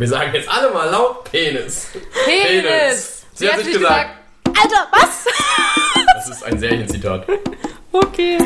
[0.00, 1.88] Wir sagen jetzt alle mal laut Penis.
[2.24, 3.22] Penis.
[3.34, 4.08] Sie, hat sich gesagt.
[4.46, 5.26] Alter, was?
[6.14, 7.26] Das ist ein Serienzitat.
[7.92, 8.38] Okay.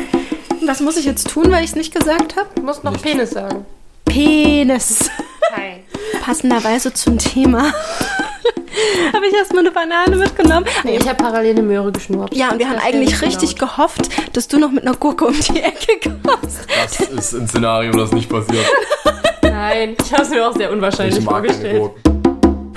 [0.65, 2.49] Was muss ich jetzt tun, weil ich es nicht gesagt habe?
[2.55, 3.65] Du musst noch Penis sagen.
[4.03, 5.09] Penis.
[5.53, 5.85] Hi.
[6.21, 7.63] Passenderweise zum Thema
[9.13, 10.65] habe ich erstmal eine Banane mitgenommen.
[10.83, 12.35] Nee, ich habe parallel eine Möhre geschnurrt.
[12.35, 13.71] Ja, und wir haben eigentlich richtig genau.
[13.71, 16.67] gehofft, dass du noch mit einer Gurke um die Ecke kommst.
[16.83, 18.65] Das ist ein Szenario, das nicht passiert.
[19.57, 21.91] Nein, ich habe es mir auch sehr unwahrscheinlich Ich mag keine vorgestellt.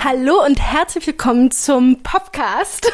[0.01, 2.89] Hallo und herzlich willkommen zum Podcast.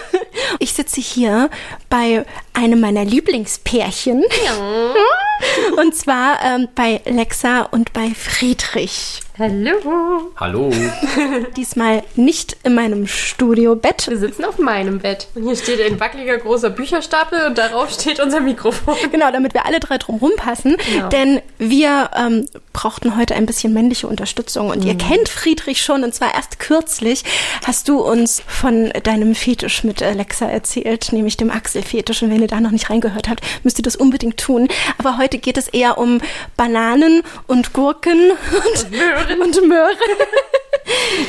[0.60, 1.52] Ich sitze hier
[1.90, 4.24] bei einem meiner Lieblingspärchen.
[5.78, 9.22] Und zwar ähm, bei Lexa und bei Friedrich.
[9.38, 10.32] Hallo.
[10.38, 10.72] Hallo.
[11.58, 14.08] Diesmal nicht in meinem Studiobett.
[14.08, 15.28] Wir sitzen auf meinem Bett.
[15.36, 18.96] Und hier steht ein wackeliger großer Bücherstapel und darauf steht unser Mikrofon.
[19.12, 20.78] Genau, damit wir alle drei drum passen.
[20.90, 21.10] Genau.
[21.10, 24.70] Denn wir ähm, brauchten heute ein bisschen männliche Unterstützung.
[24.70, 27.26] Und ihr kennt Friedrich schon, und zwar erst kürzlich
[27.66, 32.24] hast du uns von deinem Fetisch mit Alexa erzählt, nämlich dem Achselfetisch.
[32.24, 34.68] Und wenn ihr da noch nicht reingehört habt, müsst ihr das unbedingt tun.
[34.98, 36.22] Aber heute geht es eher um
[36.56, 39.42] Bananen und Gurken und, Möhren.
[39.42, 39.98] und Möhren.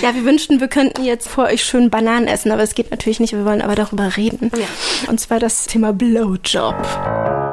[0.02, 3.20] Ja, wir wünschten, wir könnten jetzt vor euch schön Bananen essen, aber es geht natürlich
[3.20, 3.32] nicht.
[3.32, 4.50] Wir wollen aber darüber reden.
[4.54, 4.66] Ja.
[5.08, 7.45] Und zwar das Thema Blowjob.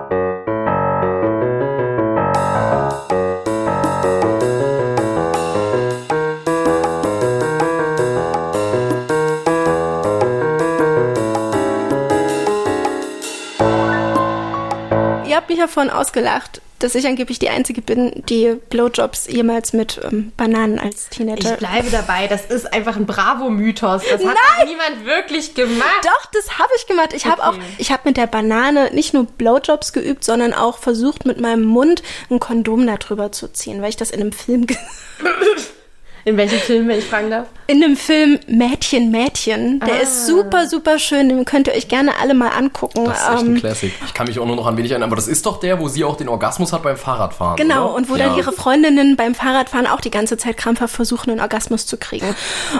[15.43, 19.99] Habt mich ja vorhin ausgelacht, dass ich angeblich die Einzige bin, die Blowjobs jemals mit
[20.01, 21.51] ähm, Bananen als Teenager.
[21.51, 24.03] Ich bleibe dabei, das ist einfach ein Bravo-Mythos.
[24.09, 24.67] Das hat Nein!
[24.69, 25.89] niemand wirklich gemacht.
[26.01, 27.11] Doch, das habe ich gemacht.
[27.13, 27.61] Ich habe auch, Okay.
[27.77, 32.03] ich habe mit der Banane nicht nur Blowjobs geübt, sondern auch versucht, mit meinem Mund
[32.29, 34.65] ein Kondom darüber zu ziehen, weil ich das in einem Film,
[36.25, 37.47] In welchem Film, wenn ich fragen darf?
[37.67, 39.79] in dem Film Mädchen, Mädchen.
[39.79, 39.97] Der Ah.
[39.99, 41.29] ist super, super schön.
[41.29, 43.05] Den könnt ihr euch gerne alle mal angucken.
[43.05, 43.93] Das ist echt Ähm, ein Classic.
[44.05, 45.87] Ich kann mich auch nur noch an wenig erinnern, aber das ist doch der, wo
[45.87, 47.55] sie auch den Orgasmus hat beim Fahrradfahren.
[47.55, 47.95] Genau, oder?
[47.95, 48.27] und wo ja.
[48.27, 52.35] dann ihre Freundinnen beim Fahrradfahren auch die ganze Zeit krampfhaft versuchen, einen Orgasmus zu kriegen.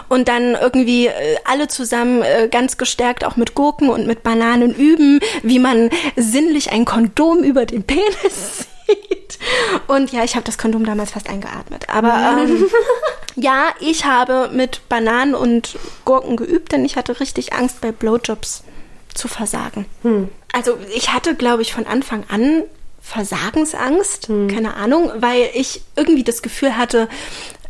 [0.09, 1.11] Und dann irgendwie äh,
[1.45, 6.71] alle zusammen äh, ganz gestärkt auch mit Gurken und mit Bananen üben, wie man sinnlich
[6.71, 8.03] ein Kondom über den Penis
[8.57, 8.67] zieht.
[9.87, 11.89] Und ja, ich habe das Kondom damals fast eingeatmet.
[11.89, 12.67] Aber ähm,
[13.35, 18.63] ja, ich habe mit Bananen und Gurken geübt, denn ich hatte richtig Angst bei Blowjobs
[19.13, 19.85] zu versagen.
[20.51, 22.63] Also ich hatte, glaube ich, von Anfang an
[23.01, 27.09] Versagensangst, keine Ahnung, weil ich irgendwie das Gefühl hatte,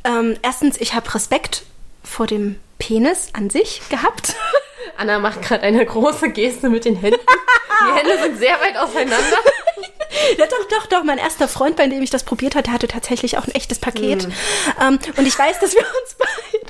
[0.03, 1.63] ähm, erstens, ich habe Respekt
[2.03, 4.35] vor dem Penis an sich gehabt.
[4.97, 7.19] Anna macht gerade eine große Geste mit den Händen.
[7.19, 9.17] Die Hände sind sehr weit auseinander.
[10.37, 11.03] ja, doch, doch, doch.
[11.03, 14.27] Mein erster Freund, bei dem ich das probiert hatte, hatte tatsächlich auch ein echtes Paket.
[14.81, 16.15] Ähm, und ich weiß, dass wir uns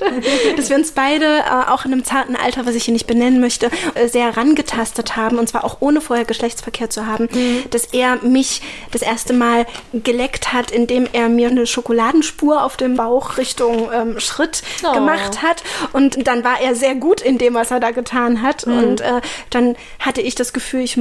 [0.00, 0.22] beide,
[0.56, 3.40] dass wir uns beide äh, auch in einem zarten Alter, was ich hier nicht benennen
[3.40, 5.38] möchte, äh, sehr herangetastet haben.
[5.38, 7.28] Und zwar auch ohne vorher Geschlechtsverkehr zu haben.
[7.70, 12.96] Dass er mich das erste Mal geleckt hat, indem er mir eine Schokoladenspur auf dem
[12.96, 14.92] Bauch Richtung ähm, Schritt Oh.
[14.92, 15.62] gemacht hat.
[15.92, 18.64] Und dann war er sehr gut in dem, was er da getan hat.
[18.64, 20.98] Und äh, dann hatte ich das Gefühl, ich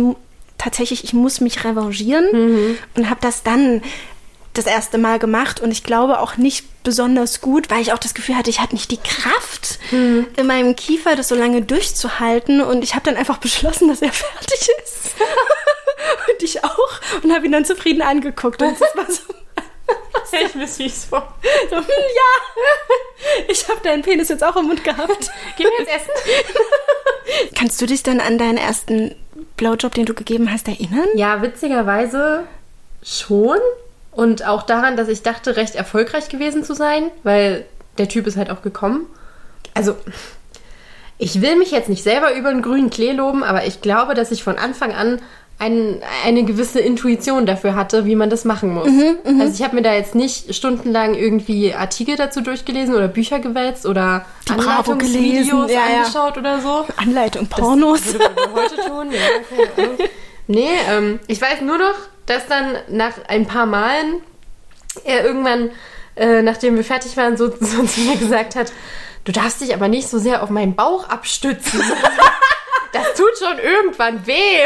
[0.63, 3.81] tatsächlich, ich muss mich revanchieren und habe das dann
[4.53, 8.13] das erste Mal gemacht und ich glaube auch nicht besonders gut, weil ich auch das
[8.13, 12.84] Gefühl hatte, ich hatte nicht die Kraft in meinem Kiefer, das so lange durchzuhalten und
[12.84, 15.16] ich habe dann einfach beschlossen, dass er fertig ist
[16.29, 19.34] und ich auch und habe ihn dann zufrieden angeguckt und es war so,
[20.46, 21.35] ich mir süß vor.
[21.69, 25.31] so hm, ja, ich habe deinen Penis jetzt auch im Mund gehabt.
[25.57, 27.56] Gehen wir jetzt essen?
[27.56, 29.16] Kannst du dich dann an deinen ersten
[29.58, 31.08] Blowjob, den du gegeben hast, erinnern?
[31.16, 32.44] Ja, witzigerweise
[33.03, 33.58] schon.
[34.12, 37.66] Und auch daran, dass ich dachte, recht erfolgreich gewesen zu sein, weil
[37.97, 39.08] der Typ ist halt auch gekommen.
[39.74, 39.96] Also,
[41.18, 44.31] ich will mich jetzt nicht selber über den grünen Klee loben, aber ich glaube, dass
[44.31, 45.22] ich von Anfang an
[45.59, 48.90] ein, eine gewisse Intuition dafür hatte, wie man das machen muss.
[49.40, 53.86] also ich habe mir da jetzt nicht stundenlang irgendwie Artikel dazu durchgelesen oder Bücher gewälzt
[53.86, 56.00] oder Die Anleitungsvideos ja, ja.
[56.00, 56.85] angeschaut oder so.
[56.97, 58.14] Anleitung, Pornos.
[58.14, 59.20] Würde man heute tun, ja,
[59.76, 60.09] keine Ahnung.
[60.47, 61.96] Nee, ähm, ich weiß nur noch,
[62.26, 64.22] dass dann nach ein paar Malen
[65.03, 65.72] er irgendwann,
[66.16, 68.72] äh, nachdem wir fertig waren, so, so zu mir gesagt hat,
[69.23, 71.82] du darfst dich aber nicht so sehr auf meinen Bauch abstützen.
[72.93, 74.34] das tut schon irgendwann weh.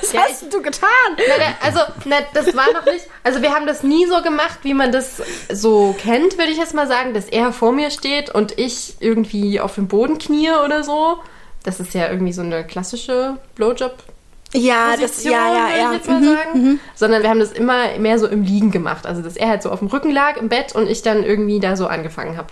[0.00, 0.88] Was Ja, hast du getan?
[1.16, 3.06] Na, also, na, das war noch nicht.
[3.24, 5.22] Also, wir haben das nie so gemacht, wie man das
[5.52, 9.60] so kennt, würde ich jetzt mal sagen, dass er vor mir steht und ich irgendwie
[9.60, 11.18] auf dem Boden knie oder so.
[11.64, 13.94] Das ist ja irgendwie so eine klassische Blowjob
[14.52, 15.90] Ja, das, ja, ja, würde ja.
[15.90, 16.80] ich jetzt mal Mhm, sagen.
[16.94, 19.06] Sondern wir haben das immer mehr so im Liegen gemacht.
[19.06, 21.58] Also, dass er halt so auf dem Rücken lag im Bett und ich dann irgendwie
[21.60, 22.48] da so angefangen habe.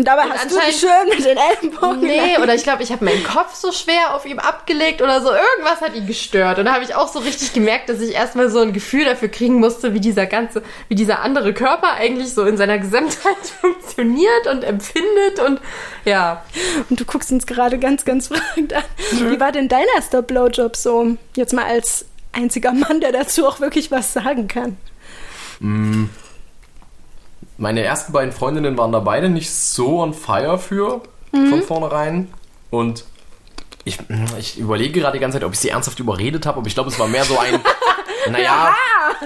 [0.00, 2.00] Und dabei hast du dich anscheinend- schön mit den Ellenbogen.
[2.00, 5.28] Nee, oder ich glaube, ich habe meinen Kopf so schwer auf ihm abgelegt oder so.
[5.28, 6.58] Irgendwas hat ihn gestört.
[6.58, 9.28] Und da habe ich auch so richtig gemerkt, dass ich erstmal so ein Gefühl dafür
[9.28, 14.46] kriegen musste, wie dieser ganze, wie dieser andere Körper eigentlich so in seiner Gesamtheit funktioniert
[14.50, 15.60] und empfindet und
[16.06, 16.44] ja.
[16.88, 18.82] Und du guckst uns gerade ganz, ganz fragend an.
[19.12, 21.18] Wie war denn dein erster Blowjob so?
[21.36, 24.78] Jetzt mal als einziger Mann, der dazu auch wirklich was sagen kann.
[27.60, 32.28] Meine ersten beiden Freundinnen waren da beide nicht so on fire für, von vornherein.
[32.70, 33.04] Und
[33.84, 33.98] ich,
[34.38, 36.88] ich überlege gerade die ganze Zeit, ob ich sie ernsthaft überredet habe, aber ich glaube,
[36.88, 37.60] es war mehr so ein,
[38.32, 38.74] naja,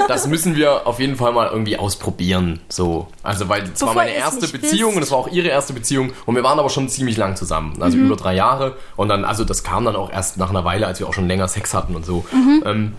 [0.09, 2.59] das müssen wir auf jeden Fall mal irgendwie ausprobieren.
[2.69, 3.07] So.
[3.23, 4.97] Also, weil es war meine erste Beziehung wisst.
[4.97, 7.81] und es war auch ihre erste Beziehung und wir waren aber schon ziemlich lang zusammen,
[7.81, 8.77] also über drei Jahre.
[8.97, 11.29] Und dann, also das kam dann auch erst nach einer Weile, als wir auch schon
[11.29, 12.25] länger Sex hatten und so.
[12.65, 12.95] Ähm,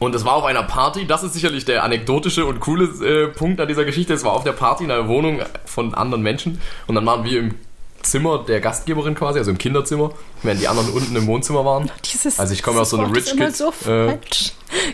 [0.00, 3.60] und es war auf einer Party, das ist sicherlich der anekdotische und coole äh, Punkt
[3.60, 4.14] an dieser Geschichte.
[4.14, 7.38] Es war auf der Party in einer Wohnung von anderen Menschen und dann waren wir
[7.38, 7.54] im
[8.02, 10.10] Zimmer der Gastgeberin quasi, also im Kinderzimmer,
[10.42, 11.90] während die anderen unten im Wohnzimmer waren.
[12.10, 14.16] Dieses, Also ich komme aus so einem Rich Kid, so äh.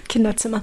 [0.09, 0.61] Kinderzimmer.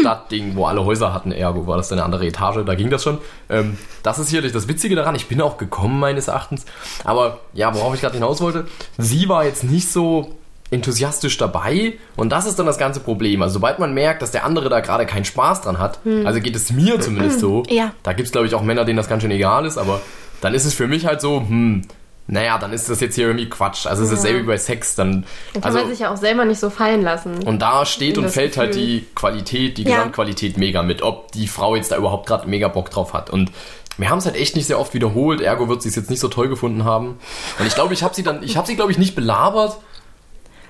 [0.00, 3.18] Stadtding, wo alle Häuser hatten, ergo war das eine andere Etage, da ging das schon.
[3.48, 6.64] Ähm, das ist sicherlich das Witzige daran, ich bin auch gekommen meines Erachtens,
[7.04, 8.66] aber ja, worauf ich gerade hinaus wollte,
[8.98, 10.34] sie war jetzt nicht so
[10.70, 13.42] enthusiastisch dabei und das ist dann das ganze Problem.
[13.42, 16.56] Also sobald man merkt, dass der andere da gerade keinen Spaß dran hat, also geht
[16.56, 17.92] es mir zumindest so, Ja.
[18.02, 20.00] da gibt es glaube ich auch Männer, denen das ganz schön egal ist, aber
[20.40, 21.82] dann ist es für mich halt so, hm,
[22.26, 23.86] naja, dann ist das jetzt hier irgendwie Quatsch.
[23.86, 25.24] Also es ist dasselbe wie bei Sex, dann...
[25.52, 27.42] Dann kann also, man sich ja auch selber nicht so fallen lassen.
[27.42, 28.86] und da steht und fällt halt Gefühl.
[28.86, 29.96] die Qualität, die Ja.
[29.96, 33.28] Gesamtqualität mega mit, ob die Frau jetzt da überhaupt gerade mega Bock drauf hat.
[33.28, 33.52] Und
[33.98, 36.20] wir haben es halt echt nicht sehr oft wiederholt, ergo wird sie es jetzt nicht
[36.20, 37.18] so toll gefunden haben.
[37.58, 39.76] Und ich glaube, ich habe sie dann, ich habe sie, glaube ich, nicht belabert.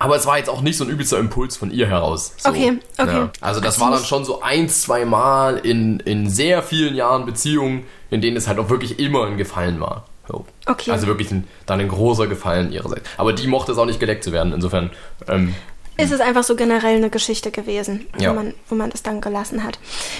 [0.04, 2.34] Aber es war jetzt auch nicht so ein übelster Impuls von ihr heraus.
[2.36, 2.50] So.
[2.50, 3.16] Okay, okay.
[3.16, 3.30] Ja.
[3.40, 7.86] Also das war dann schon so ein, zwei Mal in, in sehr vielen Jahren Beziehungen,
[8.10, 10.04] in denen es halt auch wirklich immer ein Gefallen war.
[10.28, 10.44] So.
[10.66, 10.90] Okay.
[10.90, 13.08] Also wirklich ein, dann ein großer Gefallen ihrerseits.
[13.16, 14.52] Aber die mochte es auch nicht geleckt zu werden.
[14.52, 14.90] Insofern,
[15.26, 15.54] ähm,
[15.96, 18.30] ist es einfach so generell eine Geschichte gewesen, Ja.
[18.30, 19.78] wo, man, wo man das dann gelassen hat.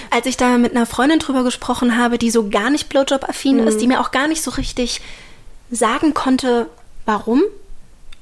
[0.09, 3.81] Als ich da mit einer Freundin drüber gesprochen habe, die so gar nicht Blowjob-affin ist,
[3.81, 5.01] die mir auch gar nicht so richtig
[5.69, 6.65] sagen konnte,
[7.05, 7.43] warum.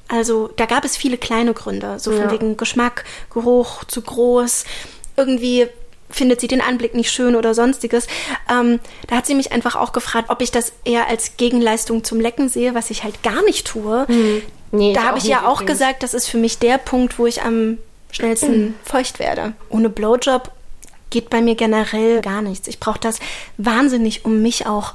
[0.08, 2.32] Also da gab es viele kleine Gründe, so von Ja.
[2.32, 4.66] wegen Geschmack, Geruch, zu groß,
[5.18, 5.68] irgendwie
[6.10, 8.06] findet sie den Anblick nicht schön oder sonstiges.
[8.52, 12.20] Ähm, da hat sie mich einfach auch gefragt, ob ich das eher als Gegenleistung zum
[12.20, 14.06] Lecken sehe, was ich halt gar nicht tue.
[14.72, 15.80] Nee, Da habe ich ja auch übrigens.
[15.80, 17.80] gesagt, das ist für mich der Punkt, wo ich am
[18.12, 19.54] schnellsten feucht werde.
[19.70, 20.52] Ohne Blowjob
[21.10, 22.68] geht bei mir generell gar nichts.
[22.68, 23.18] Ich brauche das
[23.58, 24.94] wahnsinnig, um mich auch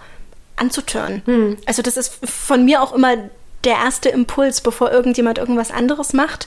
[0.57, 1.59] anzutören.
[1.67, 3.17] Also das ist von mir auch immer
[3.65, 6.47] der erste Impuls, bevor irgendjemand irgendwas anderes macht,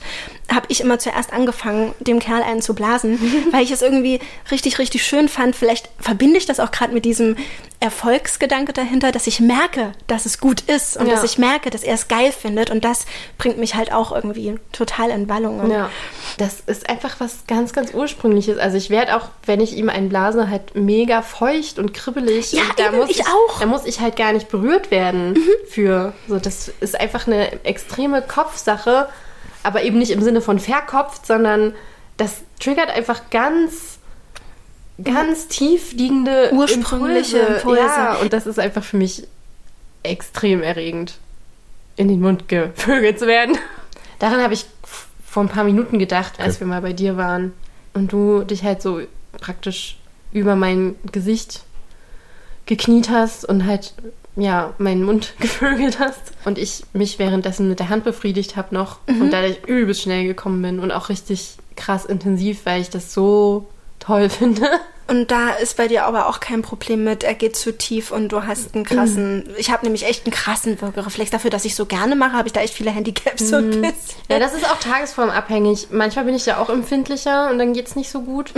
[0.52, 3.18] habe ich immer zuerst angefangen, dem Kerl einen zu blasen,
[3.52, 4.18] weil ich es irgendwie
[4.50, 5.54] richtig, richtig schön fand.
[5.54, 7.36] Vielleicht verbinde ich das auch gerade mit diesem
[7.80, 11.14] Erfolgsgedanke dahinter, dass ich merke, dass es gut ist und Ja.
[11.14, 13.06] dass ich merke, dass er es geil findet und das
[13.38, 15.70] bringt mich halt auch irgendwie total in Wallungen.
[15.70, 15.90] Ja,
[16.38, 18.56] das ist einfach was ganz, ganz Ursprüngliches.
[18.58, 22.52] Also ich werde auch, wenn ich ihm einen blase, halt mega feucht und kribbelig.
[22.52, 23.60] Ja, und da eben, muss ich auch.
[23.60, 25.36] Da muss ich halt gar nicht berührt werden
[25.68, 26.12] für.
[26.28, 29.08] So, das ist einfach eine extreme Kopfsache,
[29.62, 31.74] aber eben nicht im Sinne von verkopft, sondern
[32.16, 33.98] das triggert einfach ganz
[35.02, 37.80] ganz tief liegende Ursprüngliche Impulse.
[37.80, 39.26] Ja, und das ist einfach für mich
[40.02, 41.18] extrem erregend,
[41.96, 43.58] in den Mund gevögelt zu werden.
[44.18, 44.66] Daran habe ich
[45.26, 46.60] vor ein paar Minuten gedacht, als Okay.
[46.60, 47.52] wir mal bei dir waren
[47.94, 49.00] und du dich halt so
[49.40, 49.96] praktisch
[50.32, 51.62] über mein Gesicht
[52.66, 53.94] gekniet hast und halt
[54.36, 58.98] ja meinen Mund gevögelt hast und ich mich währenddessen mit der Hand befriedigt habe noch
[59.06, 63.66] und dadurch übelst schnell gekommen bin und auch richtig krass intensiv, weil ich das so
[63.98, 64.68] toll finde.
[65.08, 68.30] Und da ist bei dir aber auch kein Problem mit, er geht zu tief und
[68.30, 71.30] du hast einen krassen, ich habe nämlich echt einen krassen Würgereflex.
[71.30, 73.94] Dafür, dass ich so gerne mache, habe ich da echt viele Handicaps so ein bisschen.
[74.30, 75.88] Ja, das ist auch tagesformabhängig.
[75.90, 78.54] Manchmal bin ich ja auch empfindlicher und dann geht's nicht so gut.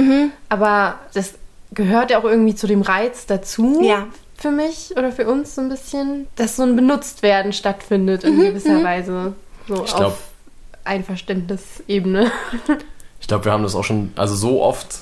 [0.48, 1.34] Aber das
[1.72, 3.80] gehört ja auch irgendwie zu dem Reiz dazu.
[3.82, 4.06] Ja.
[4.36, 8.82] Für mich oder für uns so ein bisschen, dass so ein Benutztwerden stattfindet in gewisser
[8.82, 9.34] Weise.
[9.68, 10.18] So Ich glaub- auf
[10.84, 12.30] Einverständnisebene.
[13.20, 14.98] Ich glaube, wir haben das auch schon, also so oft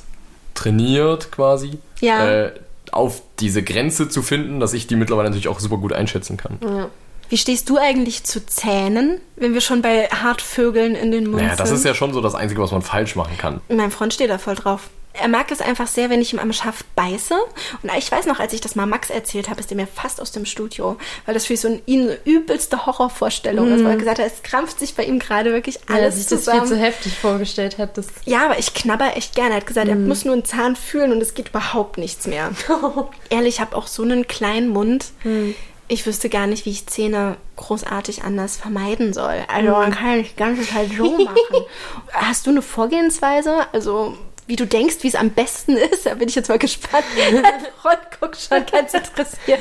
[0.54, 2.24] trainiert quasi, Ja.
[2.44, 2.52] äh,
[2.92, 6.58] auf diese Grenze zu finden, dass ich die mittlerweile natürlich auch super gut einschätzen kann.
[6.62, 6.88] ja.
[7.30, 11.56] Wie stehst du eigentlich zu Zähnen, wenn wir schon bei Hartvögeln in den Mund Naja,
[11.56, 11.78] das sind?
[11.78, 13.60] ist ja schon so das Einzige, was man falsch machen kann.
[13.68, 14.88] Mein Freund steht da voll drauf.
[15.14, 17.34] Er mag es einfach sehr, wenn ich ihm am Schaft beiße.
[17.82, 20.20] Und ich weiß noch, als ich das mal Max erzählt habe, ist er mir fast
[20.20, 23.96] aus dem Studio, weil das für so ein, ihn eine übelste Horrorvorstellung ist, weil er
[23.98, 26.66] gesagt hat, es krampft sich bei ihm gerade wirklich Weil alles sich das zusammen.
[26.66, 27.96] viel zu heftig vorgestellt hat.
[27.98, 29.50] Das Ja, aber ich knabber echt gerne.
[29.50, 30.08] Er hat gesagt, er Mhm.
[30.08, 32.50] muss nur einen Zahn fühlen und es geht überhaupt nichts mehr.
[33.30, 35.06] Ehrlich, ich habe auch so einen kleinen Mund.
[35.24, 35.54] Mhm.
[35.88, 39.44] Ich wüsste gar nicht, wie ich Zähne großartig anders vermeiden soll.
[39.52, 39.74] Also Mhm.
[39.76, 41.36] man kann nicht die ganze Zeit so machen.
[42.12, 43.66] Hast du eine Vorgehensweise?
[43.72, 46.06] Also wie du denkst, wie es am besten ist?
[46.06, 47.04] Da bin ich jetzt mal gespannt.
[47.82, 49.60] Freund guckt schon ganz interessiert.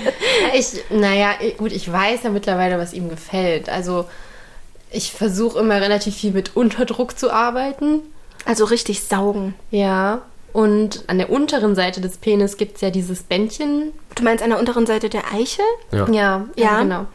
[0.54, 3.70] Ich, naja, gut, ich weiß ja mittlerweile, was ihm gefällt.
[3.70, 4.06] Also
[4.92, 8.02] ich versuche immer relativ viel mit Unterdruck zu arbeiten.
[8.46, 9.54] Also richtig saugen.
[9.70, 10.24] Ja.
[10.54, 13.94] Und an der unteren Seite des Penis gibt es ja dieses Bändchen.
[14.16, 15.64] Du meinst an der unteren Seite der Eichel?
[15.92, 16.08] Ja.
[16.10, 16.46] Ja, Ja.
[16.56, 17.06] ja, genau.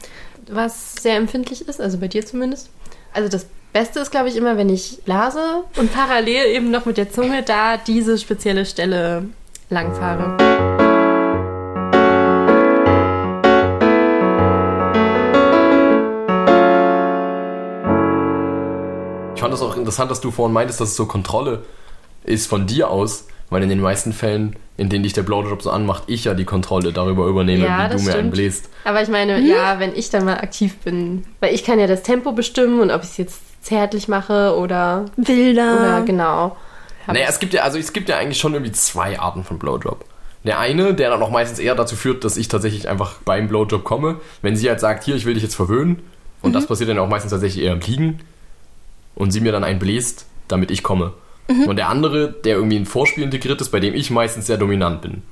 [0.49, 2.70] Was sehr empfindlich ist, also bei dir zumindest.
[3.12, 3.46] Also das
[3.76, 7.42] Beste ist, glaube ich, immer, wenn ich blase und parallel eben noch mit der Zunge
[7.42, 9.25] da diese spezielle Stelle
[9.68, 10.35] langfahre.
[19.35, 21.62] Ich fand das auch interessant, dass du vorhin meintest, dass es so Kontrolle
[22.25, 25.71] ist von dir aus, weil in den meisten Fällen, in denen dich der Blowjob so
[25.71, 28.30] anmacht, ich ja die Kontrolle darüber übernehme, Ja, wie du mir einen stimmt.
[28.33, 28.71] bläst.
[28.85, 32.02] Aber ich meine, ja, wenn ich dann mal aktiv bin, weil ich kann ja das
[32.02, 35.75] Tempo bestimmen und ob ich es jetzt zärtlich mache oder, Wilder.
[35.75, 36.56] oder genau.
[37.06, 40.04] Naja, es gibt ja, also es gibt ja eigentlich schon irgendwie zwei Arten von Blowjob.
[40.44, 43.85] Der eine, der dann auch meistens eher dazu führt, dass ich tatsächlich einfach beim Blowjob
[43.85, 46.02] komme, wenn sie halt sagt, hier, ich will dich jetzt verwöhnen,
[46.42, 48.20] und das passiert dann auch meistens tatsächlich eher im Liegen,
[49.16, 51.12] und sie mir dann einen bläst, damit ich komme.
[51.49, 55.00] Und der andere, der irgendwie ein Vorspiel integriert ist, bei dem ich meistens sehr dominant
[55.00, 55.23] bin.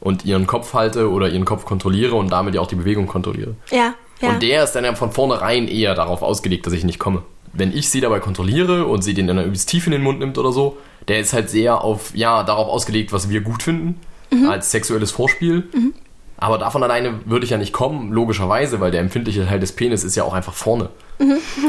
[0.00, 3.54] Und ihren Kopf halte oder ihren Kopf kontrolliere und damit ja auch die Bewegung kontrolliere.
[3.70, 4.30] Ja, ja.
[4.30, 7.22] Und der ist dann ja von vornherein eher darauf ausgelegt, dass ich nicht komme.
[7.58, 10.38] Wenn ich sie dabei kontrolliere und sie den dann übelst tief in den Mund nimmt
[10.38, 10.76] oder so,
[11.08, 14.00] der ist halt sehr auf, ja, darauf ausgelegt, was wir gut finden,
[14.48, 15.64] als sexuelles Vorspiel.
[16.36, 20.04] Aber davon alleine würde ich ja nicht kommen, logischerweise, weil der empfindliche Teil des Penis
[20.04, 20.90] ist ja auch einfach vorne.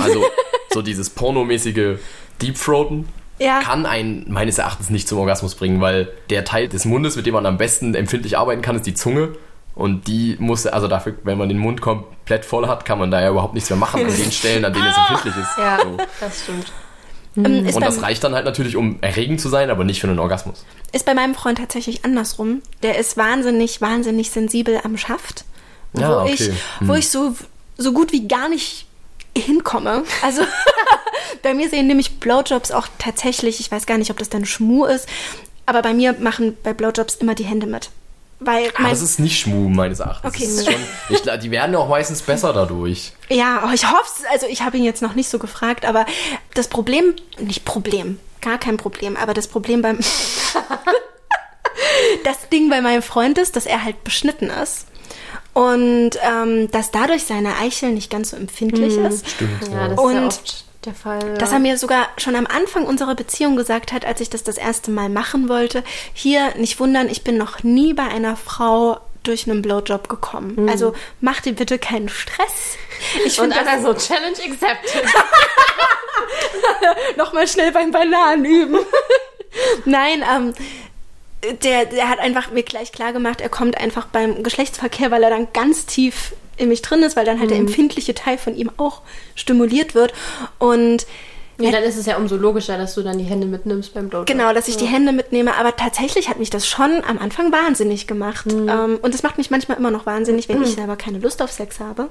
[0.02, 0.26] Also
[0.74, 1.98] so dieses pornomäßige
[2.42, 3.08] Deepthroaten
[3.40, 3.62] Ja.
[3.62, 7.34] kann einen meines Erachtens nicht zum Orgasmus bringen, weil der Teil des Mundes, mit dem
[7.34, 9.30] man am besten empfindlich arbeiten kann, ist die Zunge.
[9.78, 13.22] Und die muss, also dafür, wenn man den Mund komplett voll hat, kann man da
[13.22, 15.58] ja überhaupt nichts mehr machen an den Stellen, an denen es empfindlich ist.
[15.58, 15.98] Ja, So.
[16.20, 16.72] das stimmt.
[17.38, 20.08] Ähm, ist, Und das reicht dann halt natürlich, um erregend zu sein, aber nicht für
[20.08, 20.66] einen Orgasmus.
[20.92, 22.64] ist bei meinem Freund tatsächlich andersrum.
[22.82, 25.46] Der ist wahnsinnig, wahnsinnig sensibel am Schaft.
[25.94, 26.34] Ja, wo okay.
[26.34, 27.36] ich, wo ich so,
[27.78, 28.88] so gut wie gar nicht
[29.38, 30.04] hinkomme.
[30.24, 30.42] Also
[31.44, 34.86] bei mir sehen nämlich Blowjobs auch tatsächlich, ich weiß gar nicht, ob das dann Schmu
[34.86, 35.08] ist,
[35.68, 37.92] aber bei mir machen bei Blowjobs immer die Hände mit.
[38.40, 40.34] Weil mein, das ist nicht Schmu, meines Erachtens.
[40.34, 40.44] Okay.
[40.44, 40.76] Ist schon,
[41.10, 43.14] ich, die werden ja auch meistens besser dadurch.
[43.30, 44.26] Ja, oh, ich hoffe es.
[44.32, 46.06] Also ich habe ihn jetzt noch nicht so gefragt, aber
[46.54, 50.00] das Problem, nicht Problem, gar kein Problem, aber das Problem beim...
[52.24, 54.86] das Ding bei meinem Freund ist, dass er halt beschnitten ist.
[55.54, 59.28] Und ähm, dass dadurch seine Eichel nicht ganz so empfindlich ist.
[59.28, 59.68] Stimmt.
[59.72, 61.36] Ja, das Und ist ja oft der Fall.
[61.36, 61.58] Dass ja.
[61.58, 64.92] er mir sogar schon am Anfang unserer Beziehung gesagt hat, als ich das das erste
[64.92, 69.62] Mal machen wollte, hier, nicht wundern, ich bin noch nie bei einer Frau durch einen
[69.62, 70.70] Blowjob gekommen.
[70.70, 72.78] Also mach dir bitte keinen Stress.
[73.26, 75.04] Ich und finde dann das so Challenge accepted.
[77.18, 78.80] nochmal schnell beim Bananen üben.
[79.86, 80.54] Nein, ähm,
[81.64, 85.30] der, der hat einfach mir gleich klar gemacht, er kommt einfach beim Geschlechtsverkehr, weil er
[85.30, 88.72] dann ganz tief in mich drin ist, weil dann halt der empfindliche Teil von ihm
[88.78, 89.02] auch
[89.36, 90.14] stimuliert wird.
[90.60, 91.06] Und
[91.60, 94.28] ja, dann ist es ja umso logischer, dass du dann die Hände mitnimmst beim Blowjob.
[94.28, 98.06] Genau, dass ich die Hände mitnehme, aber tatsächlich hat mich das schon am Anfang wahnsinnig
[98.06, 98.46] gemacht.
[98.52, 101.52] Ähm, und es macht mich manchmal immer noch wahnsinnig, wenn ich selber keine Lust auf
[101.52, 102.10] Sex habe.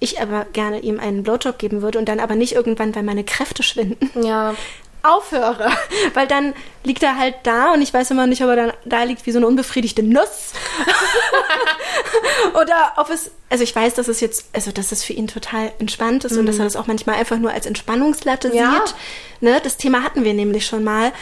[0.00, 3.22] Ich aber gerne ihm einen Blowjob geben würde und dann aber nicht irgendwann, weil meine
[3.22, 4.54] Kräfte schwinden, Ja,
[5.02, 5.70] aufhöre.
[6.14, 6.54] Weil dann
[6.84, 9.32] liegt er halt da und ich weiß immer nicht, ob er dann da liegt wie
[9.32, 10.52] so eine unbefriedigte Nuss.
[12.54, 15.72] Oder ob es, also ich weiß, dass es jetzt, also dass es für ihn total
[15.78, 18.82] entspannt ist und dass er das auch manchmal einfach nur als Entspannungslatte Ja.
[18.86, 18.94] sieht.
[19.40, 21.12] Ne, das Thema hatten wir nämlich schon mal.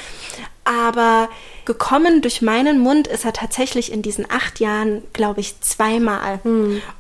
[0.65, 1.29] Aber
[1.65, 6.39] gekommen durch meinen Mund ist er tatsächlich in diesen acht Jahren, glaube ich, zweimal.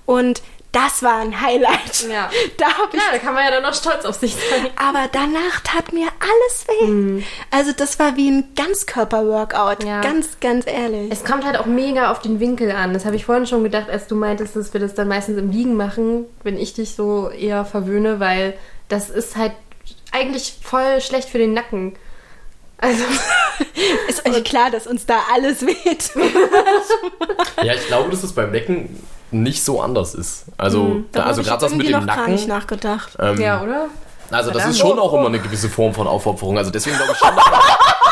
[0.06, 2.06] Und das war ein Highlight.
[2.08, 2.30] Ja.
[2.56, 4.68] Da habe ich ja, da kann man ja dann noch stolz auf sich sein.
[4.76, 7.22] aber danach tat mir alles weh.
[7.50, 9.84] Also das war wie ein Ganzkörper-Workout.
[9.84, 10.00] Ja.
[10.02, 11.10] Ganz, ganz ehrlich.
[11.10, 12.92] Es kommt halt auch mega auf den Winkel an.
[12.92, 15.50] Das habe ich vorhin schon gedacht, als du meintest, dass wir das dann meistens im
[15.50, 18.54] Liegen machen, wenn ich dich so eher verwöhne, weil
[18.88, 19.52] das ist halt
[20.12, 21.96] eigentlich voll schlecht für den Nacken.
[22.78, 23.04] Also,
[24.08, 26.10] ist euch klar, dass uns da alles weht.
[27.62, 28.98] Ja, ich glaube, dass es beim Necken
[29.30, 30.44] nicht so anders ist.
[30.56, 32.48] Also, da, also gerade das mit dem noch gar nicht Nacken.
[32.48, 33.16] nachgedacht.
[33.18, 33.86] Ähm, ja, oder?
[34.30, 36.58] Also das ist schon auch immer eine gewisse Form von Aufopferung.
[36.58, 37.60] Also deswegen glaube ich schon, dass man,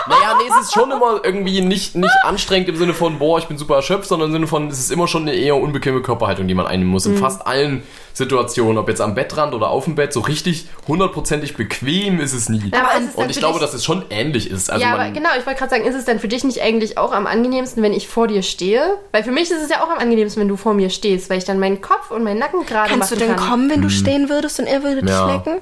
[0.09, 3.45] Naja, nee, es ist schon immer irgendwie nicht, nicht anstrengend im Sinne von, boah, ich
[3.45, 6.49] bin super erschöpft, sondern im Sinne von, es ist immer schon eine eher unbequeme Körperhaltung,
[6.49, 7.05] die man einnehmen muss.
[7.05, 7.19] In Mhm.
[7.19, 7.83] fast allen
[8.15, 12.49] Situationen, ob jetzt am Bettrand oder auf dem Bett, so richtig hundertprozentig bequem ist es
[12.49, 12.73] nie.
[12.73, 14.71] Aber ist es Und ich glaube, dass es schon ähnlich ist.
[14.71, 16.63] Also ja, man, aber genau, ich wollte gerade sagen, ist es dann für dich nicht
[16.63, 18.97] eigentlich auch am angenehmsten, wenn ich vor dir stehe?
[19.13, 21.37] Weil für mich ist es ja auch am angenehmsten, wenn du vor mir stehst, weil
[21.37, 23.51] ich dann meinen Kopf und meinen Nacken gerade Kannst du machen denn kann.
[23.51, 25.11] kommen, wenn du stehen würdest und er würde dich Mhm.
[25.11, 25.35] Ja.
[25.35, 25.59] lecken?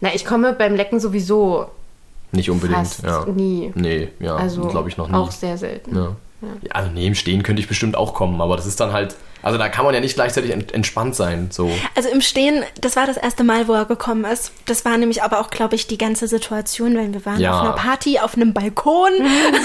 [0.00, 1.66] Na, ich komme beim Lecken sowieso
[2.32, 3.24] nicht unbedingt, fast ja.
[3.26, 3.72] nie.
[3.74, 5.14] Nee, ja, Also glaube ich noch nie.
[5.14, 5.94] auch sehr selten.
[5.96, 6.16] Ja.
[6.42, 9.58] Ja, also neben Stehen könnte ich bestimmt auch kommen, aber das ist dann halt, also
[9.58, 11.48] da kann man ja nicht gleichzeitig ent entspannt sein.
[11.50, 11.70] So.
[11.94, 14.52] Also im Stehen, das war das erste Mal, wo er gekommen ist.
[14.66, 17.54] Das war nämlich aber auch, glaube ich, die ganze Situation, weil wir waren Ja.
[17.54, 19.12] auf einer Party auf einem Balkon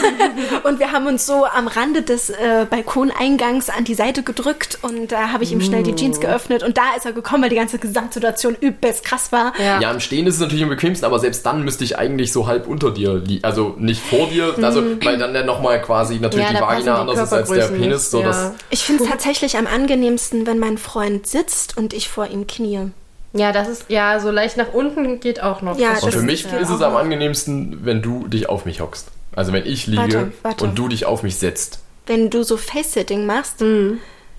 [0.64, 5.12] und wir haben uns so am Rande des äh, Balkoneingangs an die Seite gedrückt und
[5.12, 7.56] da habe ich ihm schnell die Jeans geöffnet und da ist er gekommen, weil die
[7.56, 9.54] ganze Gesamtsituation übelst krass war.
[9.60, 9.80] Ja.
[9.80, 12.48] Ja, im Stehen ist es natürlich am bequemsten, aber selbst dann müsste ich eigentlich so
[12.48, 13.44] halb unter dir liegen.
[13.44, 17.20] Also nicht vor dir, also weil dann ja nochmal quasi natürlich Ja, die Vagina anders
[17.20, 18.12] ist als der Penis.
[18.12, 18.28] So ja.
[18.28, 22.48] dass, Ich finde es tatsächlich am angenehmsten, wenn mein Freund sitzt und ich vor ihm
[22.48, 22.92] knie.
[23.34, 25.78] Ja, das ist, ja, so leicht nach unten geht auch noch.
[25.78, 26.58] Ja, Das und für mich ja.
[26.58, 29.08] ist es am angenehmsten, wenn du dich auf mich hockst.
[29.36, 30.64] Also wenn ich liege Warte, warte.
[30.64, 31.80] und du dich auf mich setzt.
[32.08, 33.62] Wenn du so Face-Sitting machst,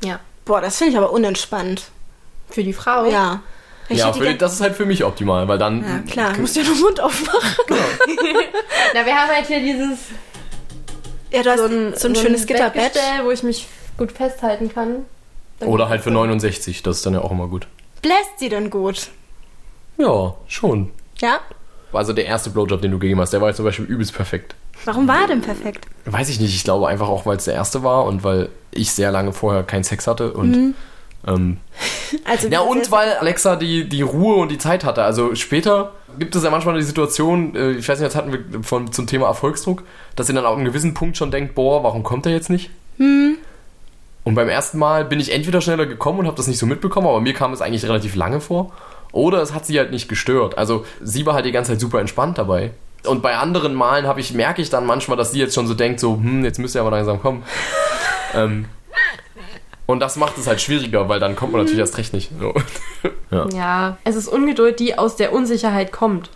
[0.03, 1.85] Ja, boah, das finde ich aber unentspannt.
[2.51, 3.05] für die Frau.
[3.09, 3.43] Ja.
[3.89, 6.65] Ich Ja, gern- das ist halt für mich optimal, weil dann ja, klar, musst ja
[6.65, 7.41] nur den Mund aufmachen.
[8.95, 9.99] Na, wir haben halt hier dieses
[11.33, 12.93] Ja, du hast so ein, so ein schönes Gitterbett.
[13.23, 15.05] Wo ich mich gut festhalten kann.
[15.61, 17.67] Oder halt für 69, das ist dann ja auch immer gut.
[18.02, 19.11] Bläst sie denn gut?
[19.99, 20.90] Ja, schon.
[21.21, 21.40] Ja?
[21.93, 24.55] Also der erste Blowjob, den du gegeben hast, der war jetzt zum Beispiel übelst perfekt.
[24.85, 25.87] Warum war er denn perfekt?
[26.07, 28.93] Weiß ich nicht, ich glaube einfach auch, weil es der erste war und weil ich
[28.93, 30.75] sehr lange vorher keinen Sex hatte und
[31.26, 31.59] ähm,
[32.25, 35.02] Also ja und weil Alexa die, die Ruhe und die Zeit hatte.
[35.02, 38.62] Also später gibt es ja manchmal die Situation, äh, ich weiß nicht, jetzt hatten wir
[38.62, 39.83] von, zum Thema Erfolgsdruck,
[40.17, 42.71] dass sie dann auf einem gewissen Punkt schon denkt, boah, warum kommt er jetzt nicht?
[44.25, 47.07] Und beim ersten Mal bin ich entweder schneller gekommen und habe das nicht so mitbekommen,
[47.07, 48.73] aber mir kam es eigentlich relativ lange vor.
[49.12, 50.59] Oder es hat sie halt nicht gestört.
[50.59, 52.73] Also sie war halt die ganze Zeit super entspannt dabei.
[53.07, 55.75] Und bei anderen Malen habe ich, merke ich dann manchmal, dass sie jetzt schon so
[55.75, 57.43] denkt, so, hm, jetzt müsste er aber langsam kommen.
[58.35, 58.67] ähm,
[59.87, 62.31] und das macht es halt schwieriger, weil dann kommt man natürlich erst recht nicht.
[62.39, 62.55] So.
[63.31, 63.49] ja.
[63.53, 66.31] Ja, es ist Ungeduld, die aus der Unsicherheit kommt.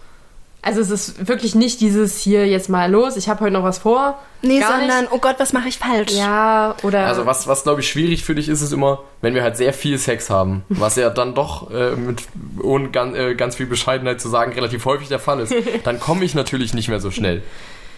[0.64, 3.78] Also es ist wirklich nicht dieses hier jetzt mal los, ich habe heute noch was
[3.78, 4.18] vor.
[4.40, 5.12] Nee, Gar sondern, nicht.
[5.12, 6.12] oh Gott, was mache ich falsch?
[6.12, 9.42] Ja, oder Also was, was glaube ich schwierig für dich ist, ist immer, wenn wir
[9.42, 12.22] halt sehr viel Sex haben, was ja dann doch äh, mit
[12.62, 16.24] ohne ganz, äh, ganz viel Bescheidenheit zu sagen relativ häufig der Fall ist, dann komme
[16.24, 17.42] ich natürlich nicht mehr so schnell.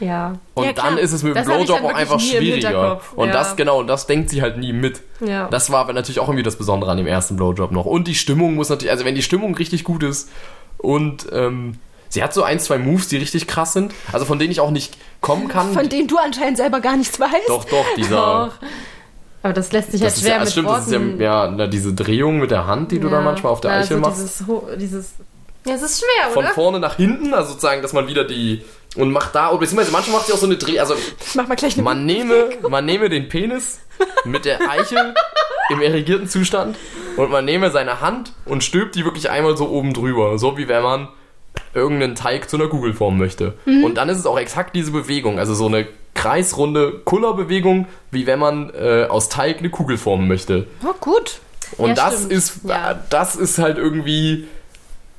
[0.00, 0.34] ja.
[0.54, 3.00] Und Ja, dann ist es mit dem Blowjob auch einfach schwieriger.
[3.14, 3.32] Und ja.
[3.32, 5.02] das genau, und das denkt sie halt nie mit.
[5.20, 5.46] Ja.
[5.50, 7.86] Das war aber natürlich auch irgendwie das Besondere an dem ersten Blowjob noch.
[7.86, 10.30] Und die Stimmung muss natürlich, also wenn die Stimmung richtig gut ist
[10.78, 14.50] und ähm, sie hat so ein, zwei Moves, die richtig krass sind, also von denen
[14.52, 15.72] ich auch nicht kommen kann.
[15.72, 17.48] Von denen du anscheinend selber gar nichts weißt.
[17.48, 18.16] doch, doch, dieser.
[18.60, 18.66] Doch.
[19.42, 21.58] Aber das lässt sich halt Das ist schwer ja, mit stimmt, das ist ja, Worten.
[21.58, 23.14] ja diese Drehung mit der Hand, die du Ja.
[23.14, 24.20] dann manchmal auf der Na, Eichel so machst.
[24.20, 24.44] Dieses,
[24.78, 25.10] dieses,
[25.64, 26.54] ja, es ist schwer, Von oder?
[26.54, 28.64] vorne nach hinten, also sozusagen, dass man wieder die.
[28.96, 30.78] Und macht da, oder beziehungsweise manchmal macht sie auch so eine Dreh.
[30.80, 30.94] Also
[31.26, 33.80] Ich mach mal gleich eine man nehme, man nehme den Penis
[34.24, 35.14] mit der Eichel
[35.70, 36.76] im erregierten Zustand
[37.16, 40.38] und man nehme seine Hand und stülpt die wirklich einmal so oben drüber.
[40.38, 41.08] So wie wenn man
[41.76, 43.54] irgendeinen Teig zu einer Kugel formen möchte.
[43.66, 43.84] Mhm.
[43.84, 48.38] Und dann ist es auch exakt diese Bewegung, also so eine kreisrunde Kullerbewegung, wie wenn
[48.38, 50.66] man äh, aus Teig eine Kugel formen möchte.
[50.84, 51.40] Oh, gut.
[51.76, 52.32] Und Ja, das stimmt.
[52.32, 52.98] ist Ja.
[53.10, 54.48] das ist halt irgendwie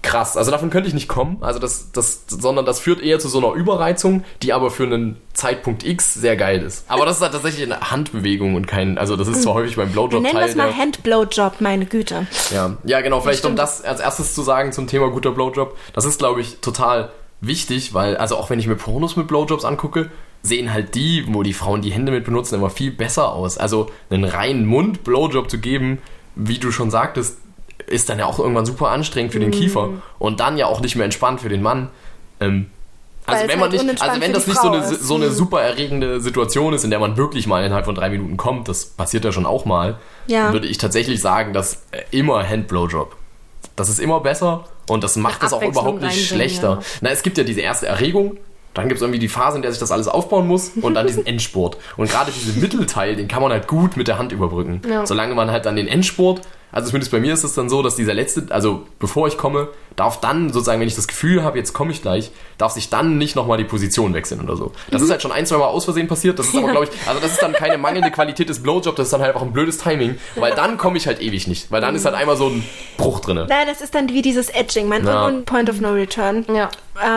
[0.08, 0.38] krass.
[0.38, 3.40] Also davon könnte ich nicht kommen, also das das sondern das führt eher zu so
[3.40, 6.86] einer Überreizung, die aber für einen Zeitpunkt X sehr geil ist.
[6.88, 9.90] Aber das ist halt tatsächlich eine Handbewegung und kein also das ist zwar häufig beim
[9.90, 12.28] Wir Blowjob nennen Teil das mal Handblowjob, meine Güte.
[12.54, 13.22] ja, ja, genau.
[13.22, 15.78] Vielleicht um das als erstes zu sagen zum Thema guter Blowjob.
[15.94, 19.66] Das ist, glaube ich, total wichtig, weil, also auch wenn ich mir Pornos mit Blowjobs
[19.66, 20.10] angucke,
[20.42, 23.58] sehen halt die, wo die Frauen die Hände mit benutzen, immer viel besser aus.
[23.58, 26.00] Also einen reinen Mund-Blowjob zu geben,
[26.36, 27.40] wie du schon sagtest,
[27.88, 30.96] ist dann ja auch irgendwann super anstrengend für den Kiefer und dann ja auch nicht
[30.96, 31.90] mehr entspannt für den Mann.
[32.40, 32.68] Ähm,
[33.26, 35.26] also Weil wenn man halt nicht, unentspannt also wenn das nicht so eine, so eine
[35.28, 35.32] Mhm.
[35.32, 38.86] super erregende Situation ist, in der man wirklich mal innerhalb von drei Minuten kommt, das
[38.86, 39.98] passiert ja schon auch mal,
[40.28, 40.54] Ja.
[40.54, 43.16] würde ich tatsächlich sagen, dass äh, immer Handblowjob.
[43.76, 46.70] Das ist immer besser und das macht es auch überhaupt nicht schlechter.
[46.70, 46.80] ja.
[47.02, 48.38] Na, es gibt ja diese erste Erregung,
[48.74, 51.06] dann gibt es irgendwie die Phase, in der sich das alles aufbauen muss und dann
[51.08, 51.78] diesen Endspurt.
[51.98, 54.82] Und gerade diesen Mittelteil, den kann man halt gut mit der Hand überbrücken.
[54.90, 55.06] Ja.
[55.06, 57.96] Solange man halt dann den Endspurt also zumindest bei mir ist es dann so, dass
[57.96, 61.74] dieser letzte, also bevor ich komme, darf dann sozusagen, wenn ich das Gefühl habe, jetzt
[61.74, 64.72] komme ich gleich, darf sich dann nicht nochmal die Position wechseln oder so.
[64.92, 66.38] Das ist halt schon ein, zwei Mal aus Versehen passiert.
[66.40, 69.08] Das ist aber, glaube ich, also das ist dann keine mangelnde Qualität des Blowjob, das
[69.08, 71.82] ist dann halt einfach ein blödes Timing, weil dann komme ich halt ewig nicht, weil
[71.82, 72.64] dann ist halt einmal so ein
[72.98, 73.48] Bruch drinne.
[73.50, 75.26] Na, das ist dann wie dieses Edging, mein Ja.
[75.26, 76.46] und Point of No Return.
[76.54, 76.70] Ja.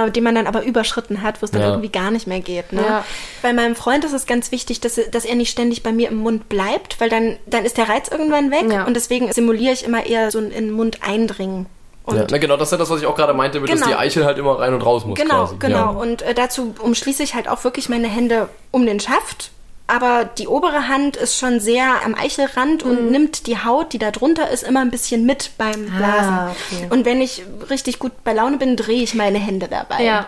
[0.06, 1.68] Äh, den man dann aber überschritten hat, wo es dann Ja.
[1.70, 2.72] irgendwie gar nicht mehr geht.
[2.72, 2.82] Ne?
[2.86, 3.04] Ja.
[3.42, 6.16] Bei meinem Freund ist es ganz wichtig, dass, dass er nicht ständig bei mir im
[6.16, 8.84] Mund bleibt, weil dann, dann ist der Reiz irgendwann weg Ja.
[8.84, 11.66] und deswegen simuliere ich immer eher so ein in den Mund eindringen.
[12.10, 13.86] Und Ja, na genau, das ist ja das, was ich auch gerade meinte, dass Genau.
[13.86, 15.56] die Eichel halt immer rein und raus muss Genau, quasi.
[15.58, 15.76] genau.
[15.78, 15.86] Ja.
[15.90, 19.50] Und äh, dazu umschließe ich halt auch wirklich meine Hände um den Schaft.
[19.86, 22.90] Aber die obere Hand ist schon sehr am Eichelrand Mhm.
[22.90, 26.32] und nimmt die Haut, die da drunter ist, immer ein bisschen mit beim Blasen.
[26.32, 26.86] Ah, okay.
[26.90, 30.04] Und wenn ich richtig gut bei Laune bin, drehe ich meine Hände dabei.
[30.04, 30.26] Ja.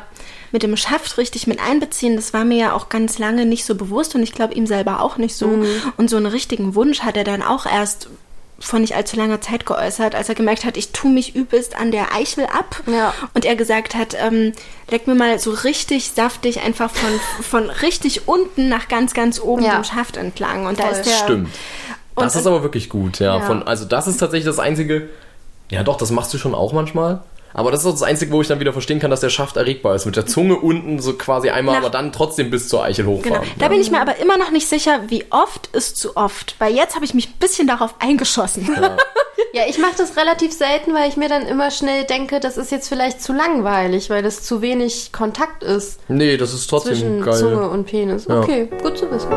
[0.51, 3.75] Mit dem Schaft richtig mit einbeziehen, das war mir ja auch ganz lange nicht so
[3.77, 5.47] bewusst und ich glaube ihm selber auch nicht so.
[5.47, 5.67] Mhm.
[5.97, 8.09] Und so einen richtigen Wunsch hat er dann auch erst
[8.63, 11.91] vor nicht allzu langer Zeit geäußert, als er gemerkt hat, ich tue mich übelst an
[11.91, 12.81] der Eichel ab.
[12.87, 13.13] Ja.
[13.35, 14.53] Und er gesagt hat, ähm,
[14.91, 17.11] leck mir mal so richtig saftig einfach von,
[17.43, 19.75] von richtig unten nach ganz, ganz oben Ja.
[19.75, 20.67] dem Schaft entlang.
[20.67, 21.13] Und da ist der.
[21.17, 21.51] Stimmt.
[22.15, 23.39] Und- Das ist aber wirklich gut, ja.
[23.39, 23.45] Ja.
[23.45, 25.09] Von, also das ist tatsächlich das Einzige,
[25.71, 27.23] ja doch, das machst du schon auch manchmal.
[27.55, 29.57] Aber das ist auch das Einzige, wo ich dann wieder verstehen kann, dass der Schaft
[29.57, 30.07] erregbar ist.
[30.07, 33.19] Mit der Zunge unten so quasi einmal, Nach- aber dann trotzdem bis zur Eichel Genau.
[33.19, 33.47] hochfahren.
[33.59, 36.55] Da bin ich mir aber immer noch nicht sicher, wie oft ist zu oft.
[36.59, 38.69] Weil jetzt habe ich mich ein bisschen darauf eingeschossen.
[39.53, 42.71] Ja, ich mache das relativ selten, weil ich mir dann immer schnell denke, das ist
[42.73, 47.23] jetzt vielleicht zu langweilig, weil das zu wenig Kontakt ist Nee, das ist trotzdem zwischen
[47.23, 47.35] geil.
[47.35, 48.27] Zunge und Penis.
[48.29, 48.41] Ja.
[48.41, 49.29] Okay, gut zu wissen.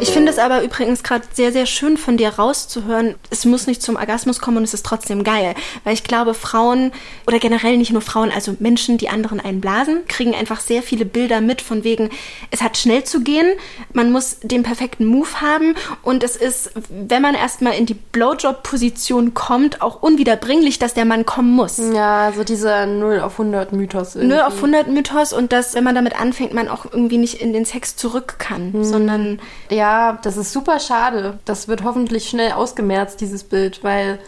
[0.00, 3.16] Ich finde es aber übrigens gerade sehr, sehr schön von dir rauszuhören.
[3.30, 5.54] Es muss nicht zum Orgasmus kommen und es ist trotzdem geil.
[5.82, 6.92] Weil ich glaube, Frauen
[7.26, 11.40] oder generell nicht nur Frauen, also Menschen, die anderen einblasen, kriegen einfach sehr viele Bilder
[11.40, 12.10] mit von wegen,
[12.52, 13.46] es hat schnell zu gehen,
[13.92, 19.34] man muss den perfekten Move haben und es ist, wenn man erstmal in die Blowjob-Position
[19.34, 21.78] kommt, auch unwiederbringlich, dass der Mann kommen muss.
[21.92, 24.14] Ja, so dieser 0 auf 100 Mythos.
[24.14, 24.42] Null irgendwie.
[24.42, 27.64] auf 100 Mythos und dass, wenn man damit anfängt, man auch irgendwie nicht in den
[27.64, 29.87] Sex zurück kann, sondern Ja,
[30.22, 31.38] das ist super schade.
[31.44, 34.18] Das wird hoffentlich schnell ausgemerzt, dieses Bild, weil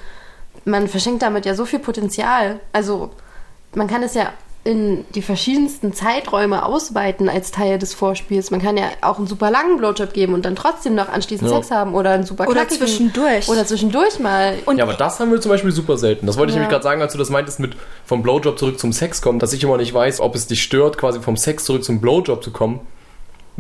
[0.65, 2.61] man verschenkt damit ja so viel Potenzial.
[2.73, 3.11] Also
[3.75, 8.51] man kann es ja in die verschiedensten Zeiträume ausweiten als Teil des Vorspiels.
[8.51, 11.57] Man kann ja auch einen super langen Blowjob geben und dann trotzdem noch anschließend Ja.
[11.57, 13.49] Sex haben oder einen super Oder zwischendurch.
[13.49, 14.59] Oder zwischendurch mal.
[14.67, 16.27] Und- Ja, aber das haben wir zum Beispiel super selten.
[16.27, 16.61] Das wollte ich Ja.
[16.61, 19.55] nämlich gerade sagen, als du das meintest mit vom Blowjob zurück zum Sex kommen, dass
[19.55, 22.51] ich immer nicht weiß, ob es dich stört, quasi vom Sex zurück zum Blowjob zu
[22.51, 22.81] kommen,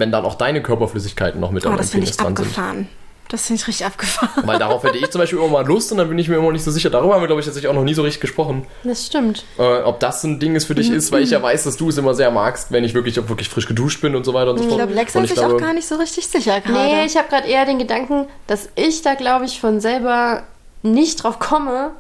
[0.00, 2.46] wenn dann auch deine Körperflüssigkeiten noch mit oh, das deinem finde Penis ich dran sind.
[2.46, 2.88] abgefahren.
[3.28, 4.42] Das finde ich richtig abgefahren.
[4.44, 6.50] Weil darauf hätte ich zum Beispiel immer mal Lust und dann bin ich mir immer
[6.50, 6.90] nicht so sicher.
[6.90, 8.66] Darüber haben wir, glaube ich, tatsächlich auch noch nie so richtig gesprochen.
[8.82, 9.44] Das stimmt.
[9.56, 11.76] Äh, ob das so ein Ding ist für dich ist, weil ich ja weiß, dass
[11.76, 14.34] du es immer sehr magst, wenn ich wirklich, ob wirklich frisch geduscht bin und so
[14.34, 14.80] weiter und so Ich fort.
[14.80, 16.72] glaube, Lex ist sich auch gar nicht so richtig sicher gerade.
[16.92, 20.42] Nee, ich habe gerade eher den Gedanken, dass ich da, glaube ich, von selber
[20.82, 21.92] nicht drauf komme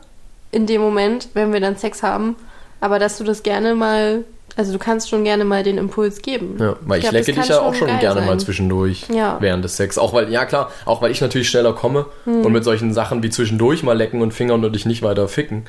[0.50, 2.34] in dem Moment, wenn wir dann Sex haben.
[2.80, 4.24] Aber dass du das gerne mal,
[4.60, 6.56] also du kannst schon gerne mal den Impuls geben.
[6.58, 8.40] Ja, weil ich, glaub, lecke dich ja auch schon gerne mal sein.
[8.40, 9.38] zwischendurch Ja.
[9.40, 9.96] während des Sex.
[9.96, 12.44] Auch weil, ja klar, auch weil ich natürlich schneller komme Hm.
[12.44, 15.64] und mit solchen Sachen wie zwischendurch mal lecken und fingern und dich nicht weiter ficken,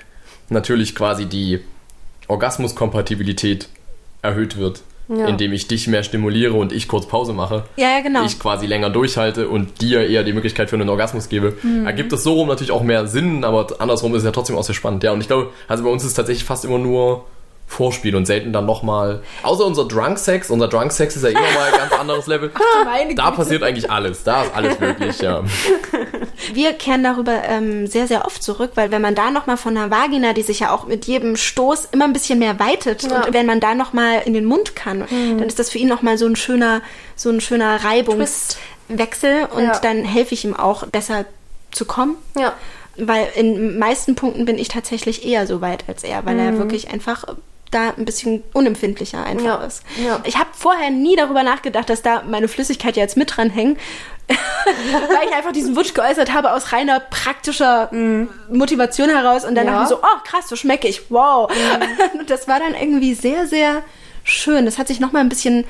[0.49, 1.61] natürlich quasi die
[2.27, 3.69] Orgasmuskompatibilität
[4.21, 4.81] erhöht wird.
[5.07, 5.25] Ja.
[5.27, 7.63] Indem ich dich mehr stimuliere und ich kurz Pause mache.
[7.75, 8.23] Ja, ja, genau.
[8.23, 11.53] Ich quasi länger durchhalte und dir eher die Möglichkeit für einen Orgasmus gebe.
[11.63, 11.85] Mhm.
[11.85, 14.63] Ergibt es so rum natürlich auch mehr Sinn, aber andersrum ist es ja trotzdem auch
[14.63, 15.03] sehr spannend.
[15.03, 17.25] Ja, und ich glaube, also bei uns ist es tatsächlich fast immer nur
[17.71, 19.21] Vorspiel und selten dann nochmal.
[19.43, 20.49] Außer unser Drunk Sex.
[20.49, 22.51] Unser Drunk Sex ist ja immer mal ein ganz anderes Level.
[22.85, 24.23] Meine Da passiert eigentlich alles.
[24.23, 25.41] Da ist alles möglich, ja.
[26.53, 29.89] Wir kehren darüber ähm, sehr, sehr oft zurück, weil wenn man da nochmal von der
[29.89, 33.23] Vagina, die sich ja auch mit jedem Stoß immer ein bisschen mehr weitet, Ja.
[33.25, 36.17] und wenn man da nochmal in den Mund kann, dann ist das für ihn nochmal
[36.17, 36.81] so ein schöner,
[37.15, 39.79] so ein schöner Reibungswechsel und Ja.
[39.79, 41.25] dann helfe ich ihm auch besser
[41.71, 42.15] zu kommen.
[42.37, 42.53] Ja.
[42.97, 46.89] Weil in meisten Punkten bin ich tatsächlich eher so weit als er, weil er wirklich
[46.91, 47.23] einfach
[47.71, 49.83] da ein bisschen unempfindlicher einfach Ja, ist.
[50.03, 50.19] ja.
[50.25, 53.79] Ich habe vorher nie darüber nachgedacht, dass da meine Flüssigkeit ja jetzt mit dran hängt,
[54.27, 57.89] weil ich einfach diesen Wunsch geäußert habe aus reiner praktischer
[58.51, 59.85] Motivation heraus und dann Ja.
[59.85, 61.51] so, oh krass, so schmecke ich, wow.
[62.17, 63.83] Und das war dann irgendwie sehr, sehr
[64.23, 64.65] schön.
[64.65, 65.65] Das hat sich nochmal ein bisschen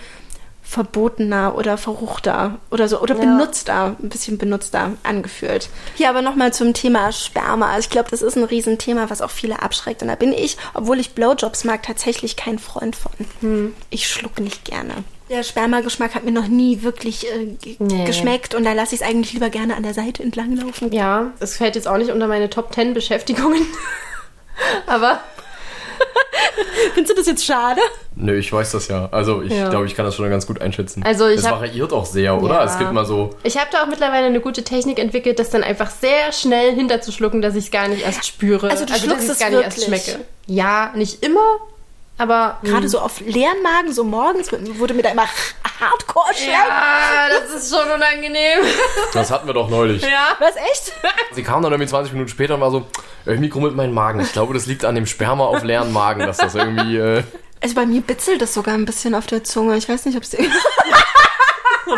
[0.72, 3.20] verbotener oder verruchter oder so oder Ja.
[3.22, 5.70] benutzter, ein bisschen benutzter angefühlt.
[5.96, 7.68] Hier aber nochmal zum Thema Sperma.
[7.74, 10.02] Also ich glaube, das ist ein Riesenthema, was auch viele abschreckt.
[10.02, 13.12] Und da bin ich, obwohl ich Blowjobs mag, tatsächlich kein Freund von.
[13.42, 13.74] Hm.
[13.90, 14.94] Ich schluck nicht gerne.
[15.30, 18.06] Der Spermageschmack hat mir noch nie wirklich äh, Nee.
[18.06, 20.92] geschmeckt und da lasse ich es eigentlich lieber gerne an der Seite entlang laufen.
[20.94, 23.62] Ja, es fällt jetzt auch nicht unter meine Top 10 Beschäftigungen.
[24.88, 25.20] Aber
[26.94, 27.82] Findest du das jetzt schade?
[28.16, 29.08] Nö, ich weiß das ja.
[29.12, 29.70] Also ich Ja.
[29.70, 31.04] glaube, ich kann das schon ganz gut einschätzen.
[31.04, 32.56] Also ich es hab- variiert auch sehr, oder?
[32.56, 32.64] Ja.
[32.66, 33.32] Es gibt mal so.
[33.44, 37.42] Ich habe da auch mittlerweile eine gute Technik entwickelt, das dann einfach sehr schnell hinterzuschlucken,
[37.42, 38.70] dass ich es gar nicht erst spüre.
[38.70, 40.04] Also du dass schluckst ich's es gar nicht erst wirklich?
[40.04, 40.26] schmecke.
[40.48, 41.40] Ja, nicht immer,
[42.22, 45.26] aber Gerade so auf leeren Magen, so morgens, wurde mir da immer
[45.80, 46.52] hardcore schlecht.
[46.52, 48.60] Ja, das ist schon unangenehm.
[49.14, 50.02] Das hatten wir doch neulich.
[50.04, 50.36] ja.
[50.40, 50.94] Was, echt?
[51.34, 52.86] Sie kam dann irgendwie 20 Minuten später und war so,
[53.26, 54.20] irgendwie grummelt mein Magen.
[54.22, 56.98] Ich glaube, das liegt an dem Sperma auf leeren Magen, dass das irgendwie.
[56.98, 57.24] Äh,
[57.62, 59.76] Also bei mir bitzelt das sogar ein bisschen auf der Zunge.
[59.78, 60.32] Ich weiß nicht, ob es...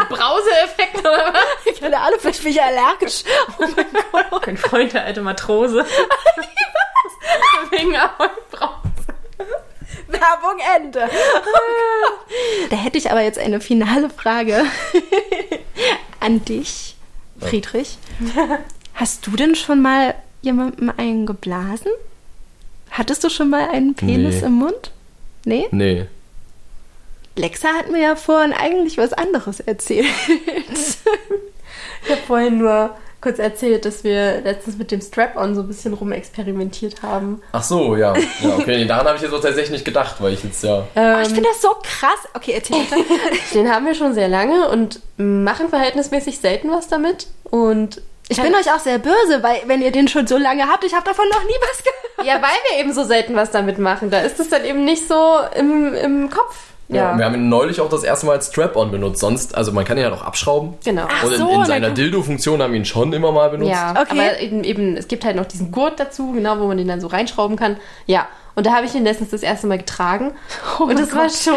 [0.09, 1.79] Brauseeffekt oder was?
[1.79, 3.23] Keine Ahnung, vielleicht bin ich allergisch.
[3.59, 4.45] Oh mein Gott.
[4.47, 5.85] Mein Freund, der alte Matrose.
[7.71, 8.73] Wegen Ahoi Brause.
[10.13, 11.09] Werbung Ende.
[12.69, 14.63] Da hätte ich aber jetzt eine finale Frage
[16.19, 16.95] an dich,
[17.39, 17.97] Friedrich.
[18.95, 21.91] Hast du denn schon mal jemandem einen geblasen?
[22.89, 24.45] Hattest du schon mal einen Penis Nee.
[24.47, 24.91] im Mund?
[25.45, 25.67] Nee?
[25.71, 26.05] nee.
[27.35, 30.05] Lexa hat mir ja vorhin eigentlich was anderes erzählt.
[32.03, 35.93] ich habe vorhin nur kurz erzählt, dass wir letztens mit dem Strap-on so ein bisschen
[35.93, 37.41] rumexperimentiert haben.
[37.53, 38.13] Ach so, ja.
[38.15, 40.85] ja okay, nee, daran habe ich jetzt auch tatsächlich nicht gedacht, weil ich jetzt ja.
[40.93, 42.19] Oh, ich finde das so krass.
[42.33, 43.01] Okay, erzähl bitte.
[43.53, 47.27] Den haben wir schon sehr lange und machen verhältnismäßig selten was damit.
[47.45, 50.83] Und Ich bin euch auch sehr böse, weil wenn ihr den schon so lange habt,
[50.83, 52.27] ich habe davon noch nie was gehört.
[52.27, 54.09] ja, weil wir eben so selten was damit machen.
[54.09, 56.72] Da ist es dann eben nicht so im, im Kopf.
[56.89, 59.19] Ja, Wir haben ihn neulich auch das erste Mal als Strap-on benutzt.
[59.21, 60.75] Sonst, also man kann ihn ja auch abschrauben.
[60.83, 61.07] genau.
[61.09, 63.71] Ach Und in, so, in dann seiner Dildo-Funktion haben wir ihn schon immer mal benutzt.
[63.71, 64.11] Ja, Okay.
[64.11, 66.99] aber eben, eben, es gibt halt noch diesen Gurt dazu, genau, wo man den dann
[67.01, 67.77] so reinschrauben kann.
[68.05, 70.31] Ja, und da habe ich ihn letztens das erste Mal getragen.
[70.79, 71.55] Oh und das war schon,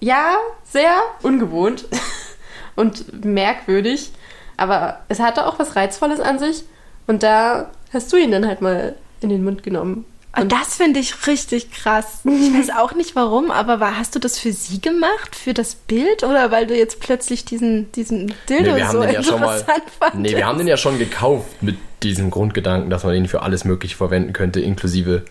[0.00, 0.90] ja, sehr
[1.22, 1.84] ungewohnt
[2.76, 4.10] und merkwürdig.
[4.56, 6.64] Aber es hatte auch was Reizvolles an sich.
[7.06, 10.04] Und da hast du ihn dann halt mal in den Mund genommen.
[10.34, 12.20] Und das finde ich richtig krass.
[12.24, 15.36] Ich weiß auch nicht warum, aber war, hast du das für sie gemacht?
[15.36, 16.24] Für das Bild?
[16.24, 19.40] Oder weil du jetzt plötzlich diesen, diesen Dildo Nee, wir haben so den ja schon
[19.40, 19.58] mal.
[19.58, 20.22] interessant fandest?
[20.22, 23.64] Nee, wir haben den ja schon gekauft mit diesem Grundgedanken, dass man ihn für alles
[23.64, 25.24] Mögliche verwenden könnte, inklusive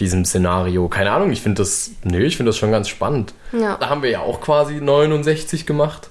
[0.00, 0.88] diesem Szenario.
[0.88, 1.90] Keine Ahnung, ich finde das.
[2.04, 3.34] Nee, ich finde das schon ganz spannend.
[3.52, 3.76] Ja.
[3.76, 6.10] Da haben wir ja auch quasi 69 gemacht,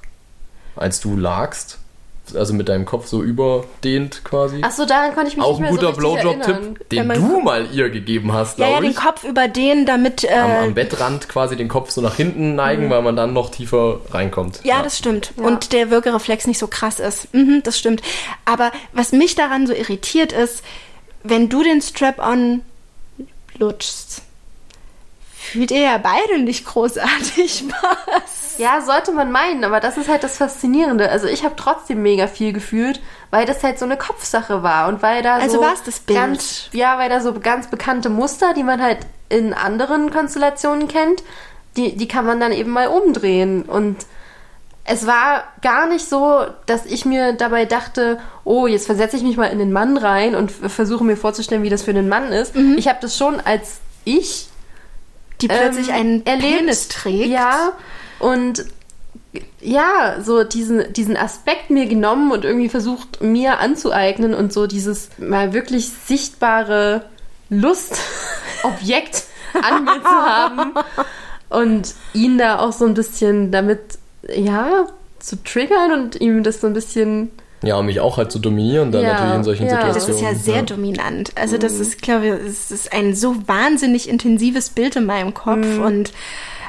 [0.75, 1.79] als du lagst.
[2.33, 4.61] Also mit deinem Kopf so überdehnt quasi.
[4.63, 6.73] Ach so, daran konnte ich mich auch nicht ein mehr guter so richtig erinnern.
[6.73, 8.95] Blowjob-Tipp, den du mal ihr gegeben hast, Ja, ja, glaube den.
[8.95, 10.23] Kopf über den, damit.
[10.23, 13.51] Äh, am, am Bettrand quasi den Kopf so nach hinten neigen, weil man dann noch
[13.51, 14.61] tiefer reinkommt.
[14.63, 15.33] Ja, das stimmt.
[15.35, 17.33] Und der Würgereflex nicht so krass ist.
[17.33, 18.01] Mhm, das stimmt.
[18.45, 20.63] Aber was mich daran so irritiert ist,
[21.23, 22.61] wenn du den Strap-on
[23.59, 24.22] lutschst,
[25.51, 28.57] fühlt ihr ja beide nicht großartig was.
[28.57, 31.09] Ja, sollte man meinen, aber das ist halt das Faszinierende.
[31.09, 33.01] Also ich habe trotzdem mega viel gefühlt,
[33.31, 36.19] weil das halt so eine Kopfsache war und weil da Also so war's das Bild?
[36.19, 41.23] ganz ja, weil da so ganz bekannte Muster, die man halt in anderen Konstellationen kennt,
[41.77, 44.05] die die kann man dann eben mal umdrehen und
[44.85, 49.37] es war gar nicht so, dass ich mir dabei dachte, oh, jetzt versetze ich mich
[49.37, 52.53] mal in den Mann rein und versuche mir vorzustellen, wie das für den Mann ist.
[52.53, 52.75] Mhm.
[52.77, 54.49] Ich habe das schon als ich
[55.41, 56.57] Die plötzlich ähm, einen erlebt.
[56.57, 57.27] Penis trägt.
[57.27, 57.73] Ja,
[58.19, 58.65] und
[59.61, 65.09] ja, so diesen, diesen Aspekt mir genommen und irgendwie versucht, mir anzueignen und so dieses
[65.17, 67.05] mal wirklich sichtbare
[67.49, 69.23] Lustobjekt
[69.61, 70.73] an mir zu haben
[71.49, 73.79] und ihn da auch so ein bisschen damit,
[74.33, 74.87] ja,
[75.19, 77.31] zu triggern und ihm das so ein bisschen
[77.63, 79.87] Ja, um mich auch halt zu dominieren dann Ja, natürlich in solchen ja.
[79.87, 80.35] Das Situationen.
[80.35, 81.31] ist ja sehr dominant.
[81.35, 85.65] Also das ist, glaube ich, es ist ein so wahnsinnig intensives Bild in meinem Kopf.
[85.65, 85.81] Mhm.
[85.81, 86.13] Und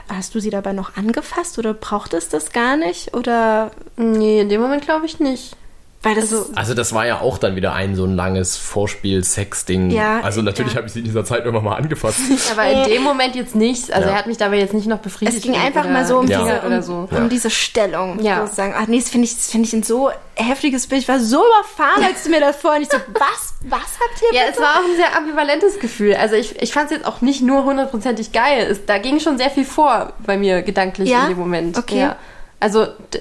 [0.08, 3.14] hast du sie dabei noch angefasst oder braucht es das gar nicht?
[3.14, 5.56] Oder Nee, in dem Moment glaube ich nicht.
[6.04, 9.90] Weil das Also- Also das war ja auch dann wieder ein so ein langes Vorspiel-Sex-Ding.
[9.90, 10.78] Ja, also natürlich ja.
[10.78, 12.20] habe ich sie in dieser Zeit immer mal angefasst.
[12.52, 13.92] Aber in dem Moment jetzt nicht.
[13.92, 14.14] Also Ja.
[14.14, 15.38] er hat mich dabei jetzt nicht noch befriedigt.
[15.38, 16.40] Es ging einfach mal so um, Ja.
[16.42, 17.16] diese, um, so.
[17.16, 18.20] um diese Stellung.
[18.22, 18.42] Ja.
[18.44, 18.74] Sozusagen.
[18.76, 21.02] Ach nee, das finde ich, das finde ich ein so heftiges Bild.
[21.02, 24.38] Ich war so überfahren, als du mir das vorhin nicht so, was, was habt ihr
[24.38, 24.54] Ja, bitte?
[24.58, 26.14] es war auch ein sehr ambivalentes Gefühl.
[26.16, 28.66] Also ich, ich fand es jetzt auch nicht nur hundertprozentig geil.
[28.70, 31.22] Es, da ging schon sehr viel vor bei mir gedanklich Ja?
[31.24, 31.78] in dem Moment.
[31.78, 32.00] Okay.
[32.00, 32.16] Ja.
[32.60, 33.20] Also ich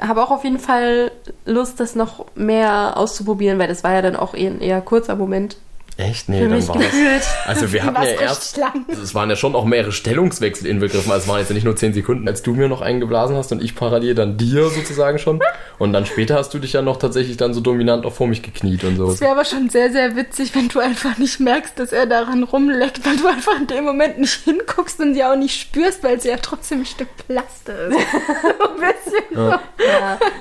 [0.00, 1.10] habe auch auf jeden Fall
[1.44, 5.16] Lust, das noch mehr auszuprobieren, weil das war ja dann auch eher ein eher kurzer
[5.16, 5.56] Moment.
[5.96, 6.28] Echt?
[6.28, 6.84] Nee, Für dann war das.
[6.86, 7.22] gefühlt.
[7.46, 8.56] Also wir hatten ja richtig erst.
[8.56, 8.84] lang.
[8.88, 11.12] Also es waren ja schon auch mehrere Stellungswechsel inbegriffen.
[11.12, 13.52] Also es waren jetzt ja nicht nur 10 Sekunden, als du mir noch eingeblasen hast
[13.52, 15.40] und ich parallel dann dir sozusagen schon.
[15.78, 18.42] Und dann später hast du dich ja noch tatsächlich dann so dominant auch vor mich
[18.42, 19.08] gekniet und so.
[19.10, 22.42] Es wäre aber schon sehr, sehr witzig, wenn du einfach nicht merkst, dass er daran
[22.42, 26.20] rumleckt, weil du einfach in dem Moment nicht hinguckst und sie auch nicht spürst, weil
[26.20, 27.96] sie ja trotzdem ein Stück Plaste ist.
[27.96, 29.24] ein bisschen.
[29.36, 29.60] Ja.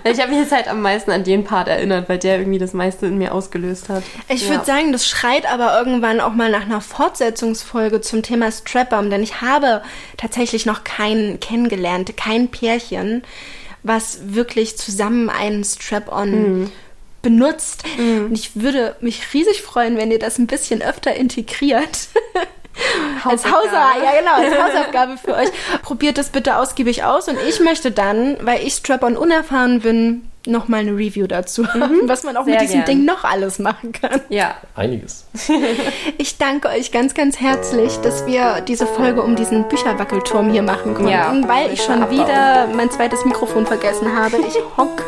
[0.04, 2.74] Ich habe mich jetzt halt am meisten an den Part erinnert, weil der irgendwie das
[2.74, 4.04] meiste in mir ausgelöst hat.
[4.30, 4.50] Ich Ja.
[4.56, 9.10] würde sagen, das schreit schreit aber irgendwann auch mal nach einer Fortsetzungsfolge zum Thema Strap-on,
[9.10, 9.82] denn ich habe
[10.18, 13.24] tatsächlich noch keinen kennengelernt, kein Pärchen,
[13.84, 16.72] was wirklich zusammen einen Strap-on
[17.22, 17.84] benutzt.
[18.26, 22.10] Und ich würde mich riesig freuen, wenn ihr das ein bisschen öfter integriert.
[23.24, 25.50] Als Hausaufgabe, ja genau, als Hausaufgabe für euch.
[25.82, 30.82] Probiert das bitte ausgiebig aus und ich möchte dann, weil ich Strap-on unerfahren bin, nochmal
[30.82, 32.86] eine Review dazu haben, was man auch Sehr mit diesem gern.
[32.86, 34.22] Ding noch alles machen kann.
[34.30, 34.56] Ja.
[34.76, 35.26] Einiges.
[36.18, 40.94] Ich danke euch ganz, ganz herzlich, dass wir diese Folge um diesen Bücherwackelturm hier machen
[40.94, 44.38] konnten, Ja, weil ich schon wieder mein zweites Mikrofon vergessen habe.
[44.38, 45.04] Ich hock.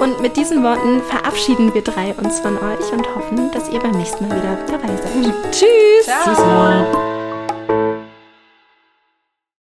[0.00, 3.92] Und mit diesen Worten verabschieden wir drei uns von euch und hoffen, dass ihr beim
[3.92, 5.52] nächsten Mal wieder dabei seid.
[5.52, 6.04] Tschüss!
[6.04, 6.24] Ciao.
[6.24, 7.27] Tschüssi.